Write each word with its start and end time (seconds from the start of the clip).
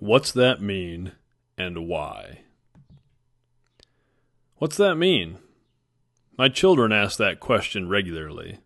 What's 0.00 0.32
that 0.32 0.62
mean 0.62 1.12
and 1.58 1.86
why? 1.86 2.40
What's 4.56 4.78
that 4.78 4.94
mean? 4.94 5.36
My 6.38 6.48
children 6.48 6.90
ask 6.90 7.18
that 7.18 7.38
question 7.38 7.86
regularly. 7.86 8.60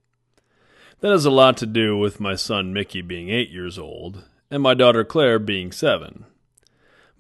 That 1.01 1.11
has 1.11 1.25
a 1.25 1.33
lot 1.33 1.57
to 1.57 1.67
do 1.67 1.99
with 1.99 2.21
my 2.21 2.37
son 2.37 2.73
Mickey 2.73 3.03
being 3.03 3.31
eight 3.31 3.51
years 3.51 3.81
old 3.81 4.23
and 4.49 4.62
my 4.62 4.75
daughter 4.75 5.03
Claire 5.03 5.41
being 5.41 5.73
seven. 5.73 6.25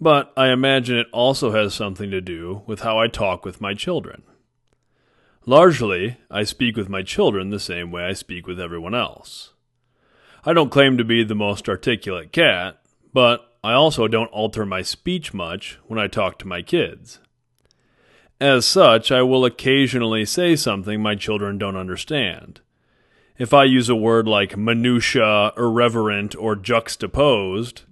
But 0.00 0.32
I 0.36 0.50
imagine 0.50 0.96
it 0.96 1.08
also 1.12 1.50
has 1.50 1.74
something 1.74 2.12
to 2.12 2.20
do 2.20 2.62
with 2.68 2.82
how 2.82 3.00
I 3.00 3.08
talk 3.08 3.44
with 3.44 3.60
my 3.60 3.74
children. 3.74 4.22
Largely, 5.44 6.18
I 6.30 6.44
speak 6.44 6.76
with 6.76 6.88
my 6.88 7.02
children 7.02 7.50
the 7.50 7.58
same 7.58 7.90
way 7.90 8.04
I 8.04 8.12
speak 8.12 8.46
with 8.46 8.60
everyone 8.60 8.94
else. 8.94 9.54
I 10.44 10.52
don't 10.52 10.70
claim 10.70 10.98
to 10.98 11.04
be 11.04 11.24
the 11.24 11.34
most 11.34 11.68
articulate 11.68 12.30
cat, 12.30 12.80
but 13.12 13.50
I 13.64 13.72
also 13.72 14.08
don't 14.08 14.26
alter 14.26 14.66
my 14.66 14.82
speech 14.82 15.32
much 15.32 15.78
when 15.86 15.98
I 15.98 16.06
talk 16.06 16.38
to 16.38 16.46
my 16.46 16.60
kids. 16.60 17.18
As 18.38 18.66
such, 18.66 19.10
I 19.10 19.22
will 19.22 19.46
occasionally 19.46 20.26
say 20.26 20.54
something 20.54 21.00
my 21.00 21.14
children 21.14 21.56
don't 21.56 21.74
understand. 21.74 22.60
If 23.38 23.54
I 23.54 23.64
use 23.64 23.88
a 23.88 23.96
word 23.96 24.28
like 24.28 24.58
minutia, 24.58 25.54
irreverent, 25.56 26.36
or 26.36 26.56
juxtaposed, 26.56 27.84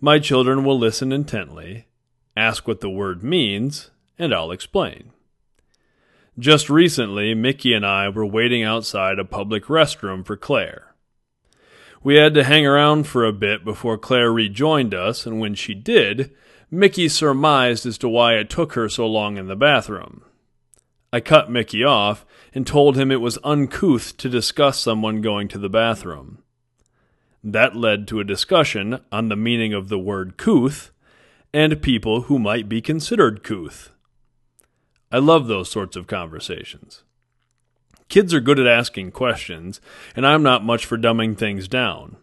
my 0.00 0.18
children 0.18 0.64
will 0.64 0.78
listen 0.78 1.12
intently, 1.12 1.88
ask 2.34 2.66
what 2.66 2.80
the 2.80 2.88
word 2.88 3.22
means, 3.22 3.90
and 4.18 4.32
I'll 4.32 4.50
explain. 4.50 5.12
Just 6.38 6.70
recently, 6.70 7.34
Mickey 7.34 7.74
and 7.74 7.84
I 7.84 8.08
were 8.08 8.24
waiting 8.24 8.62
outside 8.62 9.18
a 9.18 9.26
public 9.26 9.64
restroom 9.64 10.24
for 10.24 10.38
Claire. 10.38 10.85
We 12.06 12.14
had 12.14 12.34
to 12.34 12.44
hang 12.44 12.64
around 12.64 13.08
for 13.08 13.24
a 13.24 13.32
bit 13.32 13.64
before 13.64 13.98
Claire 13.98 14.30
rejoined 14.30 14.94
us, 14.94 15.26
and 15.26 15.40
when 15.40 15.56
she 15.56 15.74
did, 15.74 16.30
Mickey 16.70 17.08
surmised 17.08 17.84
as 17.84 17.98
to 17.98 18.08
why 18.08 18.34
it 18.34 18.48
took 18.48 18.74
her 18.74 18.88
so 18.88 19.08
long 19.08 19.36
in 19.36 19.48
the 19.48 19.56
bathroom. 19.56 20.22
I 21.12 21.18
cut 21.18 21.50
Mickey 21.50 21.82
off 21.82 22.24
and 22.54 22.64
told 22.64 22.96
him 22.96 23.10
it 23.10 23.20
was 23.20 23.40
uncouth 23.42 24.16
to 24.18 24.28
discuss 24.28 24.78
someone 24.78 25.20
going 25.20 25.48
to 25.48 25.58
the 25.58 25.68
bathroom. 25.68 26.44
That 27.42 27.74
led 27.74 28.06
to 28.06 28.20
a 28.20 28.24
discussion 28.24 29.00
on 29.10 29.28
the 29.28 29.34
meaning 29.34 29.74
of 29.74 29.88
the 29.88 29.98
word 29.98 30.36
couth 30.36 30.92
and 31.52 31.82
people 31.82 32.20
who 32.20 32.38
might 32.38 32.68
be 32.68 32.80
considered 32.80 33.42
couth. 33.42 33.90
I 35.10 35.18
love 35.18 35.48
those 35.48 35.72
sorts 35.72 35.96
of 35.96 36.06
conversations. 36.06 37.02
Kids 38.08 38.32
are 38.32 38.40
good 38.40 38.58
at 38.58 38.66
asking 38.66 39.10
questions, 39.10 39.80
and 40.14 40.26
I'm 40.26 40.42
not 40.42 40.64
much 40.64 40.86
for 40.86 40.96
dumbing 40.96 41.36
things 41.36 41.68
down. 41.68 42.16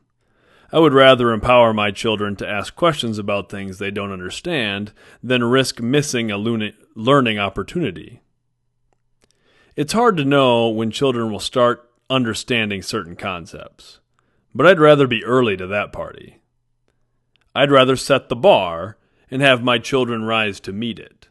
I 0.71 0.79
would 0.79 0.93
rather 0.93 1.31
empower 1.31 1.73
my 1.73 1.91
children 1.91 2.35
to 2.37 2.47
ask 2.47 2.75
questions 2.75 3.19
about 3.19 3.49
things 3.49 3.77
they 3.77 3.91
don't 3.91 4.11
understand 4.11 4.91
than 5.21 5.43
risk 5.43 5.81
missing 5.81 6.31
a 6.31 6.37
learning 6.37 7.37
opportunity. 7.37 8.21
It's 9.75 9.93
hard 9.93 10.17
to 10.17 10.25
know 10.25 10.69
when 10.69 10.89
children 10.89 11.31
will 11.31 11.39
start 11.39 11.89
understanding 12.09 12.81
certain 12.81 13.15
concepts. 13.15 13.99
But 14.55 14.67
I'd 14.67 14.79
rather 14.79 15.07
be 15.07 15.23
early 15.23 15.57
to 15.57 15.67
that 15.67 15.91
party. 15.91 16.39
I'd 17.55 17.71
rather 17.71 17.95
set 17.95 18.29
the 18.29 18.35
bar 18.35 18.97
and 19.29 19.41
have 19.41 19.63
my 19.63 19.79
children 19.79 20.23
rise 20.23 20.59
to 20.61 20.73
meet 20.73 20.99
it. 20.99 21.27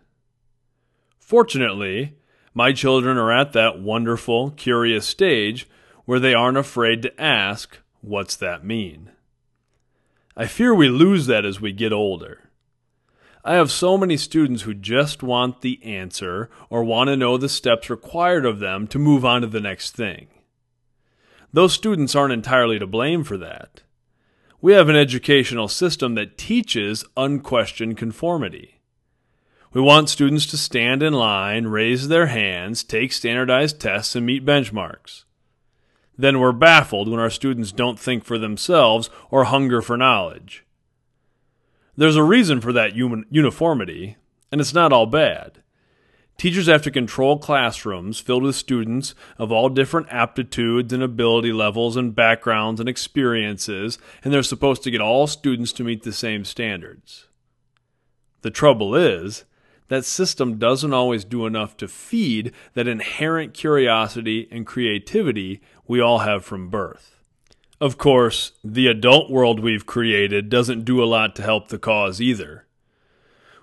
Fortunately, 1.19 2.17
my 2.55 2.73
children 2.73 3.17
are 3.17 3.33
at 3.33 3.53
that 3.53 3.81
wonderful, 3.81 4.51
curious 4.51 5.07
stage 5.07 5.69
where 6.05 6.21
they 6.21 6.35
aren't 6.35 6.59
afraid 6.59 7.03
to 7.03 7.21
ask, 7.21 7.79
What's 8.01 8.37
that 8.37 8.65
mean? 8.65 9.11
I 10.37 10.47
fear 10.47 10.75
we 10.75 10.89
lose 10.89 11.27
that 11.27 11.45
as 11.45 11.61
we 11.61 11.73
get 11.73 11.93
older. 11.93 12.51
I 13.45 13.55
have 13.55 13.71
so 13.71 13.99
many 13.99 14.17
students 14.17 14.63
who 14.63 14.75
just 14.75 15.23
want 15.23 15.61
the 15.61 15.83
answer 15.85 16.49
or 16.71 16.85
want 16.85 17.09
to 17.09 17.17
know 17.17 17.37
the 17.37 17.49
steps 17.49 17.91
required 17.91 18.47
of 18.47 18.61
them 18.61 18.87
to 18.89 18.99
move 18.99 19.25
on 19.25 19.41
to 19.43 19.47
the 19.47 19.61
next 19.61 19.97
thing. 19.97 20.29
Those 21.53 21.73
students 21.73 22.15
aren't 22.15 22.33
entirely 22.33 22.79
to 22.79 22.87
blame 22.87 23.25
for 23.25 23.37
that. 23.39 23.83
We 24.61 24.75
have 24.75 24.89
an 24.89 24.97
educational 24.97 25.69
system 25.69 26.15
that 26.15 26.39
teaches 26.39 27.05
unquestioned 27.17 27.97
conformity. 27.97 28.81
We 29.75 29.81
want 29.81 30.11
students 30.11 30.45
to 30.47 30.59
stand 30.59 31.03
in 31.03 31.15
line, 31.15 31.67
raise 31.67 32.09
their 32.09 32.27
hands, 32.27 32.85
take 32.85 33.11
standardized 33.11 33.81
tests, 33.81 34.15
and 34.15 34.27
meet 34.27 34.45
benchmarks. 34.45 35.25
Then 36.19 36.41
we're 36.41 36.53
baffled 36.53 37.09
when 37.09 37.19
our 37.19 37.31
students 37.31 37.73
don't 37.73 37.99
think 37.99 38.23
for 38.23 38.37
themselves 38.37 39.09
or 39.31 39.45
hunger 39.45 39.81
for 39.81 39.97
knowledge. 39.97 40.67
There's 41.97 42.17
a 42.17 42.23
reason 42.23 42.61
for 42.61 42.73
that 42.75 42.95
uniformity, 42.95 44.17
and 44.51 44.61
it's 44.61 44.75
not 44.75 44.93
all 44.93 45.07
bad. 45.07 45.63
Teachers 46.37 46.67
have 46.67 46.83
to 46.83 46.91
control 46.91 47.39
classrooms 47.39 48.19
filled 48.19 48.43
with 48.43 48.57
students 48.57 49.15
of 49.39 49.53
all 49.53 49.69
different 49.71 50.09
aptitudes 50.11 50.93
and 50.93 51.03
ability 51.03 51.53
levels 51.53 51.97
and 51.97 52.15
backgrounds 52.15 52.79
and 52.79 52.89
experiences, 52.89 53.99
and 54.23 54.35
they're 54.35 54.43
supposed 54.43 54.83
to 54.83 54.91
get 54.91 55.01
all 55.01 55.27
students 55.27 55.73
to 55.73 55.85
meet 55.85 56.03
the 56.03 56.13
same 56.13 56.45
standards. 56.45 57.29
The 58.43 58.51
trouble 58.51 58.95
is, 58.95 59.45
that 59.93 60.07
system 60.07 60.57
doesn't 60.57 60.95
always 60.95 61.23
do 61.23 61.45
enough 61.45 61.77
to 61.77 61.87
feed 61.87 62.51
that 62.73 62.89
inherent 62.89 63.53
curiosity 63.53 64.49
and 64.51 64.67
creativity 64.67 65.61
we 65.87 66.01
all 66.01 66.21
have 66.21 66.43
from 66.43 66.71
birth. 66.71 67.19
Of 67.79 67.99
course, 67.99 68.53
the 68.65 68.87
adult 68.87 69.31
world 69.31 69.61
we've 69.61 69.85
created 69.85 70.49
doesn't 70.49 70.87
do 70.87 71.03
a 71.03 71.05
lot 71.05 71.37
to 71.37 71.43
help 71.43 71.69
the 71.69 71.79
cause 71.79 72.23
either. 72.23 72.67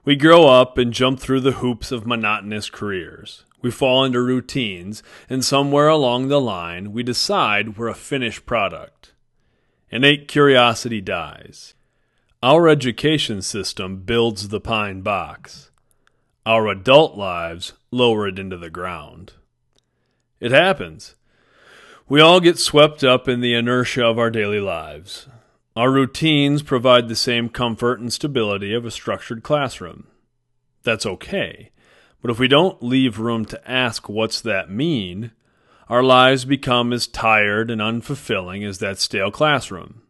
We 0.05 0.15
grow 0.15 0.45
up 0.45 0.77
and 0.77 0.93
jump 0.93 1.19
through 1.19 1.39
the 1.39 1.53
hoops 1.53 1.91
of 1.91 2.05
monotonous 2.05 2.69
careers. 2.69 3.43
We 3.63 3.71
fall 3.71 4.05
into 4.05 4.21
routines, 4.21 5.01
and 5.31 5.43
somewhere 5.43 5.87
along 5.87 6.27
the 6.27 6.39
line, 6.39 6.93
we 6.93 7.01
decide 7.01 7.75
we're 7.75 7.87
a 7.87 7.95
finished 7.95 8.45
product. 8.45 9.13
Innate 9.89 10.27
curiosity 10.27 11.01
dies. 11.01 11.73
Our 12.43 12.67
education 12.67 13.41
system 13.41 14.03
builds 14.03 14.49
the 14.49 14.61
pine 14.61 15.01
box. 15.01 15.68
Our 16.45 16.67
adult 16.67 17.17
lives 17.17 17.73
lower 17.91 18.27
it 18.27 18.39
into 18.39 18.57
the 18.57 18.69
ground. 18.69 19.33
It 20.39 20.51
happens. 20.51 21.15
We 22.07 22.21
all 22.21 22.39
get 22.39 22.57
swept 22.57 23.03
up 23.03 23.27
in 23.27 23.41
the 23.41 23.53
inertia 23.53 24.05
of 24.05 24.17
our 24.17 24.31
daily 24.31 24.59
lives. 24.59 25.27
Our 25.75 25.91
routines 25.91 26.63
provide 26.63 27.07
the 27.07 27.15
same 27.15 27.49
comfort 27.49 27.99
and 27.99 28.11
stability 28.11 28.73
of 28.73 28.85
a 28.85 28.91
structured 28.91 29.43
classroom. 29.43 30.07
That's 30.83 31.05
okay. 31.05 31.71
But 32.21 32.31
if 32.31 32.39
we 32.39 32.47
don't 32.47 32.81
leave 32.81 33.19
room 33.19 33.45
to 33.45 33.69
ask 33.69 34.09
what's 34.09 34.41
that 34.41 34.69
mean, 34.69 35.31
our 35.87 36.03
lives 36.03 36.45
become 36.45 36.91
as 36.93 37.07
tired 37.07 37.69
and 37.71 37.81
unfulfilling 37.81 38.67
as 38.67 38.79
that 38.79 38.99
stale 38.99 39.31
classroom. 39.31 40.01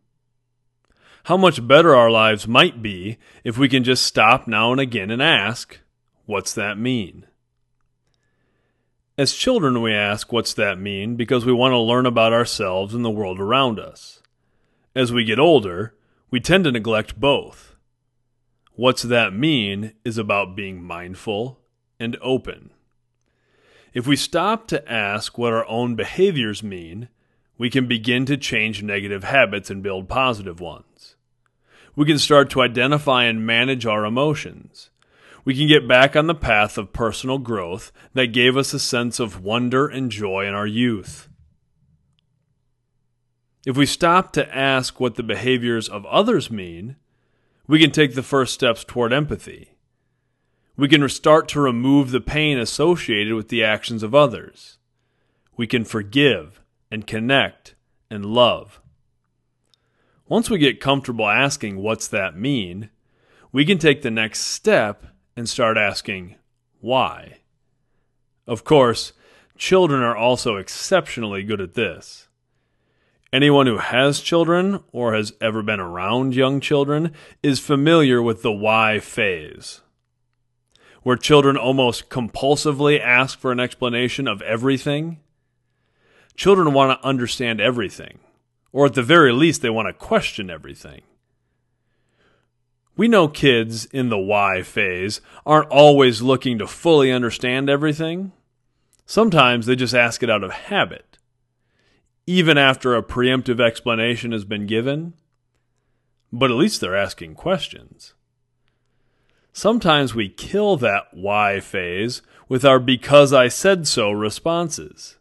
How 1.26 1.38
much 1.38 1.68
better 1.68 1.96
our 1.96 2.10
lives 2.10 2.48
might 2.48 2.82
be 2.82 3.18
if 3.44 3.58
we 3.58 3.70
can 3.70 3.84
just 3.84 4.04
stop 4.04 4.48
now 4.48 4.72
and 4.72 4.82
again 4.82 5.12
and 5.12 5.22
ask, 5.22 5.80
What's 6.30 6.54
that 6.54 6.78
mean? 6.78 7.26
As 9.18 9.34
children, 9.34 9.82
we 9.82 9.96
ask, 9.96 10.32
What's 10.32 10.54
that 10.54 10.78
mean? 10.80 11.16
because 11.16 11.44
we 11.44 11.52
want 11.52 11.72
to 11.72 11.80
learn 11.80 12.06
about 12.06 12.34
ourselves 12.34 12.94
and 12.94 13.04
the 13.04 13.10
world 13.10 13.40
around 13.40 13.80
us. 13.80 14.22
As 14.94 15.12
we 15.12 15.24
get 15.24 15.40
older, 15.40 15.96
we 16.30 16.40
tend 16.40 16.66
to 16.66 16.72
neglect 16.72 17.20
both. 17.20 17.76
What's 18.76 19.02
that 19.02 19.34
mean 19.34 19.94
is 20.06 20.20
about 20.20 20.56
being 20.56 20.84
mindful 20.84 21.62
and 22.00 22.16
open. 22.22 22.74
If 23.96 24.06
we 24.06 24.16
stop 24.16 24.68
to 24.68 24.88
ask 24.88 25.36
what 25.36 25.52
our 25.52 25.66
own 25.68 25.96
behaviors 25.96 26.62
mean, 26.62 27.10
we 27.58 27.72
can 27.72 27.88
begin 27.88 28.28
to 28.28 28.38
change 28.38 28.84
negative 28.84 29.24
habits 29.24 29.72
and 29.72 29.82
build 29.82 30.08
positive 30.08 30.60
ones. 30.60 31.16
We 31.96 32.06
can 32.06 32.20
start 32.20 32.52
to 32.52 32.62
identify 32.62 33.24
and 33.24 33.48
manage 33.48 33.88
our 33.88 34.06
emotions. 34.06 34.92
We 35.46 35.56
can 35.56 35.68
get 35.68 35.88
back 35.88 36.16
on 36.16 36.28
the 36.28 36.36
path 36.36 36.78
of 36.78 36.94
personal 36.94 37.38
growth 37.38 37.92
that 38.14 38.28
gave 38.28 38.58
us 38.58 38.74
a 38.74 38.80
sense 38.80 39.20
of 39.20 39.44
wonder 39.44 39.88
and 39.88 40.12
joy 40.12 40.46
in 40.48 40.54
our 40.54 40.68
youth. 40.68 41.30
If 43.66 43.78
we 43.78 43.86
stop 43.86 44.32
to 44.34 44.56
ask 44.56 45.00
what 45.00 45.16
the 45.16 45.24
behaviors 45.24 45.90
of 45.90 46.06
others 46.06 46.50
mean, 46.50 46.96
we 47.68 47.80
can 47.80 47.92
take 47.92 48.16
the 48.16 48.24
first 48.24 48.54
steps 48.54 48.84
toward 48.84 49.14
empathy. 49.14 49.76
We 50.76 50.88
can 50.88 51.08
start 51.10 51.48
to 51.50 51.60
remove 51.60 52.12
the 52.12 52.22
pain 52.22 52.58
associated 52.58 53.34
with 53.34 53.50
the 53.50 53.64
actions 53.64 54.02
of 54.02 54.16
others. 54.16 54.78
We 55.58 55.68
can 55.68 55.84
forgive 55.84 56.62
and 56.90 57.06
connect 57.06 57.76
and 58.10 58.26
love. 58.26 58.82
Once 60.28 60.50
we 60.50 60.58
get 60.58 60.80
comfortable 60.80 61.28
asking, 61.28 61.78
What's 61.78 62.08
that 62.08 62.38
mean? 62.38 62.90
we 63.52 63.66
can 63.66 63.78
take 63.78 64.02
the 64.02 64.12
next 64.12 64.42
step 64.42 65.06
and 65.40 65.48
start 65.48 65.78
asking, 65.78 66.36
Why? 66.82 67.38
Of 68.46 68.66
course, 68.66 69.14
children 69.58 70.02
are 70.02 70.16
also 70.16 70.58
exceptionally 70.58 71.44
good 71.44 71.62
at 71.62 71.76
this. 71.76 72.28
Anyone 73.32 73.66
who 73.66 73.78
has 73.78 74.20
children 74.20 74.84
or 74.92 75.14
has 75.14 75.32
ever 75.40 75.64
been 75.64 75.80
around 75.80 76.36
young 76.36 76.60
children 76.60 77.14
is 77.42 77.60
familiar 77.60 78.22
with 78.22 78.42
the 78.42 78.52
why 78.52 79.00
phase, 79.00 79.80
where 81.04 81.16
children 81.16 81.56
almost 81.56 82.10
compulsively 82.10 83.00
ask 83.00 83.40
for 83.40 83.54
an 83.54 83.62
explanation 83.62 84.28
of 84.28 84.42
everything. 84.42 85.20
Children 86.36 86.74
want 86.74 87.00
to 87.00 87.08
understand 87.08 87.62
everything, 87.62 88.20
or 88.74 88.88
at 88.88 88.94
the 88.94 89.04
very 89.04 89.32
least, 89.32 89.62
they 89.62 89.70
want 89.70 89.88
to 89.88 89.94
question 89.94 90.50
everything. 90.50 91.02
We 93.00 93.08
know 93.08 93.30
kids 93.30 93.86
in 93.86 94.10
the 94.10 94.20
why 94.20 94.62
phase 94.62 95.22
aren't 95.46 95.70
always 95.70 96.22
looking 96.22 96.60
to 96.60 96.68
fully 96.68 97.14
understand 97.14 97.70
everything. 97.70 98.34
Sometimes 99.06 99.66
they 99.66 99.78
just 99.78 99.94
ask 99.96 100.22
it 100.22 100.30
out 100.30 100.44
of 100.44 100.52
habit 100.52 101.18
even 102.28 102.58
after 102.58 102.94
a 102.94 103.02
preemptive 103.02 103.62
explanation 103.62 104.34
has 104.34 104.44
been 104.44 104.68
given. 104.68 105.14
But 106.34 106.52
at 106.52 106.58
least 106.58 106.82
they're 106.82 106.94
asking 106.94 107.36
questions. 107.36 108.16
Sometimes 109.54 110.14
we 110.14 110.28
kill 110.28 110.76
that 110.76 111.06
why 111.14 111.62
phase 111.62 112.22
with 112.50 112.66
our 112.66 112.80
because 112.80 113.32
I 113.32 113.48
said 113.48 113.88
so 113.88 114.12
responses. 114.12 115.18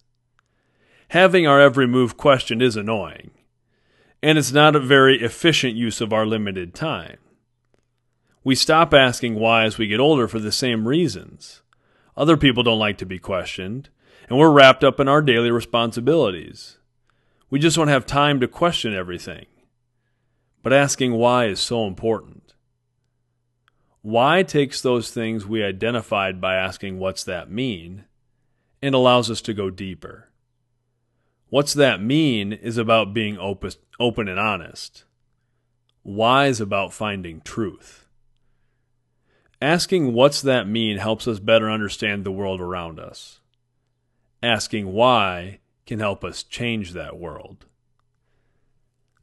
Having 1.10 1.46
our 1.46 1.60
every 1.60 1.86
move 1.86 2.16
questioned 2.16 2.60
is 2.60 2.74
annoying, 2.74 3.30
and 4.20 4.36
it's 4.36 4.50
not 4.50 4.74
a 4.74 4.80
very 4.80 5.22
efficient 5.22 5.76
use 5.76 6.00
of 6.00 6.12
our 6.12 6.26
limited 6.26 6.74
time. 6.74 7.18
We 8.48 8.54
stop 8.54 8.94
asking 8.94 9.34
why 9.34 9.64
as 9.64 9.76
we 9.76 9.88
get 9.88 10.00
older 10.00 10.26
for 10.26 10.38
the 10.38 10.50
same 10.50 10.88
reasons. 10.88 11.60
Other 12.16 12.38
people 12.38 12.62
don't 12.62 12.78
like 12.78 12.96
to 12.96 13.04
be 13.04 13.18
questioned, 13.18 13.90
and 14.26 14.38
we're 14.38 14.48
wrapped 14.48 14.82
up 14.82 14.98
in 14.98 15.06
our 15.06 15.20
daily 15.20 15.50
responsibilities. 15.50 16.78
We 17.50 17.58
just 17.58 17.76
don't 17.76 17.88
have 17.88 18.06
time 18.06 18.40
to 18.40 18.48
question 18.48 18.94
everything. 18.94 19.44
But 20.62 20.72
asking 20.72 21.12
why 21.12 21.44
is 21.44 21.60
so 21.60 21.86
important. 21.86 22.54
Why 24.00 24.42
takes 24.42 24.80
those 24.80 25.10
things 25.10 25.44
we 25.44 25.62
identified 25.62 26.40
by 26.40 26.54
asking 26.54 26.98
what's 26.98 27.24
that 27.24 27.50
mean 27.50 28.06
and 28.80 28.94
allows 28.94 29.30
us 29.30 29.42
to 29.42 29.52
go 29.52 29.68
deeper. 29.68 30.30
What's 31.50 31.74
that 31.74 32.00
mean 32.00 32.54
is 32.54 32.78
about 32.78 33.12
being 33.12 33.36
open 33.36 34.26
and 34.26 34.40
honest. 34.40 35.04
Why 36.02 36.46
is 36.46 36.62
about 36.62 36.94
finding 36.94 37.42
truth. 37.42 38.06
Asking 39.60 40.12
what's 40.12 40.40
that 40.42 40.68
mean 40.68 40.98
helps 40.98 41.26
us 41.26 41.40
better 41.40 41.70
understand 41.70 42.24
the 42.24 42.30
world 42.30 42.60
around 42.60 43.00
us. 43.00 43.40
Asking 44.40 44.92
why 44.92 45.58
can 45.84 45.98
help 45.98 46.22
us 46.22 46.44
change 46.44 46.92
that 46.92 47.18
world. 47.18 47.66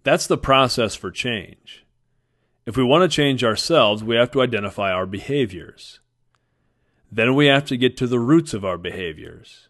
That's 0.04 0.28
the 0.28 0.38
process 0.38 0.94
for 0.94 1.10
change. 1.10 1.86
If 2.66 2.76
we 2.76 2.84
want 2.84 3.10
to 3.10 3.16
change 3.16 3.44
ourselves, 3.44 4.04
we 4.04 4.16
have 4.18 4.32
to 4.32 4.42
identify 4.42 4.92
our 4.92 5.06
behaviors. 5.06 6.00
Then 7.12 7.34
we 7.34 7.46
have 7.46 7.66
to 7.66 7.78
get 7.78 7.96
to 7.98 8.08
the 8.08 8.20
roots 8.20 8.54
of 8.54 8.66
our 8.66 8.78
behaviors, 8.78 9.70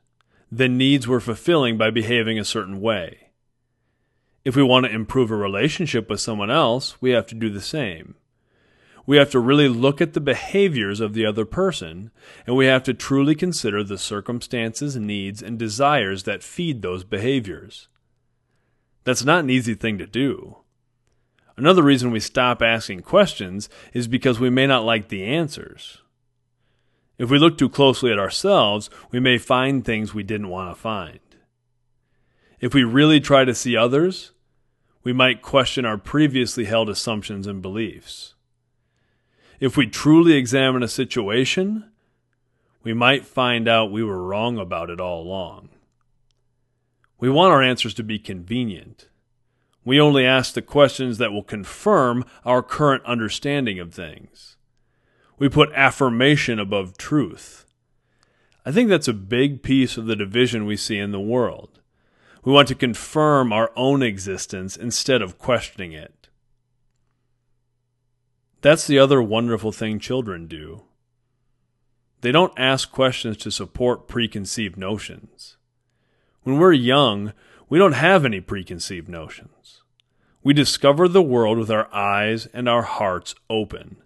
the 0.52 0.70
needs 0.70 1.08
we're 1.08 1.20
fulfilling 1.20 1.78
by 1.78 1.92
behaving 1.92 2.40
a 2.40 2.46
certain 2.46 2.82
way. 2.82 3.30
If 4.44 4.56
we 4.56 4.64
want 4.64 4.86
to 4.86 4.92
improve 4.92 5.30
a 5.30 5.36
relationship 5.36 6.10
with 6.10 6.22
someone 6.22 6.50
else, 6.50 7.02
we 7.02 7.12
have 7.12 7.28
to 7.28 7.36
do 7.36 7.50
the 7.50 7.62
same 7.62 8.16
we 9.06 9.18
have 9.18 9.30
to 9.32 9.40
really 9.40 9.68
look 9.68 10.02
at 10.02 10.14
the 10.14 10.22
behaviors 10.22 11.00
of 11.00 11.14
the 11.14 11.26
other 11.26 11.46
person, 11.46 12.12
and 12.48 12.56
we 12.56 12.66
have 12.66 12.84
to 12.84 12.94
truly 12.94 13.36
consider 13.36 13.84
the 13.84 13.98
circumstances, 13.98 14.96
needs, 14.96 15.42
and 15.42 15.60
desires 15.60 16.24
that 16.24 16.44
feed 16.44 16.82
those 16.82 17.04
behaviors. 17.04 17.88
That's 19.04 19.24
not 19.24 19.44
an 19.44 19.50
easy 19.50 19.76
thing 19.76 19.98
to 20.00 20.08
do. 20.08 20.58
Another 21.58 21.84
reason 21.84 22.12
we 22.12 22.20
stop 22.20 22.62
asking 22.62 23.02
questions 23.02 23.70
is 23.94 24.08
because 24.08 24.40
we 24.40 24.50
may 24.50 24.68
not 24.68 24.84
like 24.84 25.08
the 25.08 25.24
answers. 25.24 26.02
If 27.18 27.30
we 27.30 27.40
look 27.40 27.58
too 27.58 27.70
closely 27.70 28.12
at 28.12 28.20
ourselves, 28.20 28.90
we 29.12 29.20
may 29.22 29.38
find 29.38 29.86
things 29.86 30.14
we 30.14 30.24
didn't 30.24 30.50
want 30.50 30.76
to 30.76 30.82
find. 30.82 31.20
If 32.60 32.74
we 32.74 32.84
really 32.84 33.22
try 33.22 33.46
to 33.46 33.56
see 33.56 33.78
others, 33.78 34.32
we 35.04 35.14
might 35.14 35.42
question 35.42 35.86
our 35.86 35.98
previously 35.98 36.66
held 36.66 36.90
assumptions 36.90 37.48
and 37.48 37.62
beliefs. 37.62 38.35
If 39.60 39.78
we 39.78 39.88
truly 39.88 40.34
examine 40.34 40.84
a 40.84 40.88
situation, 40.88 41.90
we 42.84 42.94
might 42.94 43.26
find 43.26 43.68
out 43.68 43.92
we 43.92 44.04
were 44.04 44.24
wrong 44.24 44.58
about 44.58 44.90
it 44.90 45.00
all 45.00 45.22
along. 45.22 45.70
We 47.20 47.30
want 47.30 47.54
our 47.54 47.64
answers 47.64 47.94
to 47.96 48.04
be 48.04 48.20
convenient. 48.20 49.08
We 49.86 50.00
only 50.00 50.26
ask 50.26 50.54
the 50.54 50.62
questions 50.62 51.18
that 51.18 51.32
will 51.32 51.44
confirm 51.44 52.26
our 52.44 52.62
current 52.62 53.06
understanding 53.06 53.80
of 53.80 53.94
things. 53.94 54.58
We 55.38 55.48
put 55.48 55.72
affirmation 55.74 56.60
above 56.60 56.98
truth. 56.98 57.66
I 58.66 58.72
think 58.72 58.90
that's 58.90 59.08
a 59.08 59.14
big 59.14 59.64
piece 59.64 59.96
of 59.96 60.08
the 60.08 60.16
division 60.16 60.66
we 60.66 60.76
see 60.76 60.98
in 60.98 61.12
the 61.12 61.20
world. 61.20 61.80
We 62.44 62.52
want 62.52 62.68
to 62.70 62.76
confirm 62.76 63.54
our 63.54 63.72
own 63.76 64.02
existence 64.04 64.76
instead 64.76 65.22
of 65.22 65.38
questioning 65.38 65.94
it. 65.94 66.25
That's 68.66 68.88
the 68.88 68.98
other 68.98 69.22
wonderful 69.22 69.72
thing 69.72 70.00
children 70.00 70.48
do. 70.48 70.86
They 72.22 72.32
don't 72.32 72.58
ask 72.58 72.92
questions 72.92 73.38
to 73.38 73.52
support 73.52 74.08
preconceived 74.08 74.76
notions. 74.76 75.58
When 76.42 76.58
we're 76.58 76.74
young, 76.74 77.34
we 77.70 77.78
don't 77.78 77.92
have 77.92 78.26
any 78.26 78.42
preconceived 78.42 79.08
notions. 79.08 79.84
We 80.42 80.56
discover 80.56 81.08
the 81.08 81.22
world 81.22 81.60
with 81.60 81.70
our 81.70 81.94
eyes 81.94 82.48
and 82.48 82.68
our 82.68 82.82
hearts 82.82 83.36
open, 83.52 83.98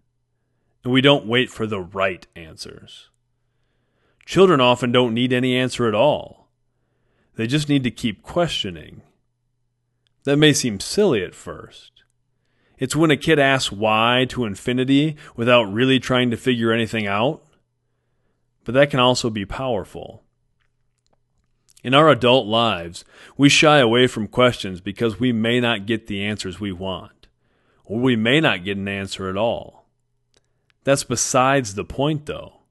and 0.83 0.91
we 0.91 0.99
don't 0.99 1.25
wait 1.25 1.49
for 1.49 1.65
the 1.65 1.79
right 1.79 2.27
answers. 2.35 3.07
Children 4.25 4.59
often 4.59 4.91
don't 4.91 5.13
need 5.13 5.31
any 5.31 5.55
answer 5.55 5.87
at 5.87 5.95
all. 5.95 6.49
They 7.35 7.47
just 7.47 7.69
need 7.69 7.85
to 7.85 7.91
keep 7.91 8.23
questioning. 8.23 9.03
That 10.25 10.35
may 10.35 10.51
seem 10.51 10.81
silly 10.81 11.23
at 11.23 11.33
first, 11.33 11.98
it's 12.79 12.95
when 12.95 13.11
a 13.11 13.17
kid 13.17 13.37
asks 13.37 13.71
why 13.71 14.25
to 14.29 14.45
infinity 14.45 15.17
without 15.35 15.71
really 15.71 15.99
trying 15.99 16.31
to 16.31 16.37
figure 16.37 16.71
anything 16.71 17.05
out. 17.05 17.43
But 18.63 18.73
that 18.73 18.89
can 18.89 18.99
also 18.99 19.29
be 19.29 19.45
powerful. 19.45 20.23
In 21.83 21.93
our 21.93 22.09
adult 22.09 22.47
lives, 22.47 23.05
we 23.37 23.49
shy 23.49 23.79
away 23.79 24.07
from 24.07 24.27
questions 24.27 24.81
because 24.81 25.19
we 25.19 25.31
may 25.31 25.59
not 25.59 25.85
get 25.85 26.07
the 26.07 26.23
answers 26.23 26.59
we 26.59 26.71
want, 26.71 27.27
or 27.85 27.99
we 27.99 28.15
may 28.15 28.39
not 28.39 28.63
get 28.63 28.77
an 28.77 28.87
answer 28.87 29.29
at 29.29 29.37
all. 29.37 29.85
That's 30.83 31.03
besides 31.03 31.75
the 31.75 31.85
point, 31.85 32.25
though. 32.25 32.61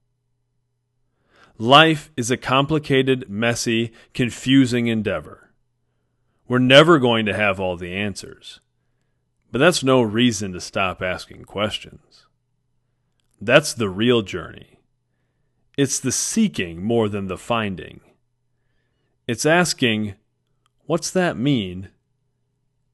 Life 1.59 2.11
is 2.17 2.31
a 2.31 2.37
complicated, 2.37 3.29
messy, 3.29 3.93
confusing 4.15 4.87
endeavor. 4.87 5.51
We're 6.47 6.59
never 6.59 6.99
going 6.99 7.27
to 7.27 7.35
have 7.35 7.59
all 7.59 7.77
the 7.77 7.95
answers. 7.95 8.61
But 9.51 9.59
that's 9.59 9.83
no 9.83 10.03
reason 10.03 10.53
to 10.53 10.61
stop 10.61 11.01
asking 11.03 11.45
questions. 11.45 12.27
That's 13.41 13.73
the 13.73 13.89
real 13.89 14.23
journey. 14.23 14.81
It's 15.77 16.01
the 16.01 16.13
seeking 16.13 16.83
more 16.83 17.09
than 17.09 17.29
the 17.29 17.39
finding. 17.39 18.01
It's 19.27 19.47
asking, 19.47 20.15
what's 20.87 21.11
that 21.11 21.37
mean 21.37 21.91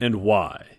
and 0.00 0.16
why? 0.16 0.78